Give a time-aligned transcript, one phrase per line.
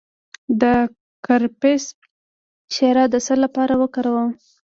[0.61, 0.63] د
[1.25, 1.83] کرفس
[2.75, 4.31] شیره د څه لپاره وکاروم؟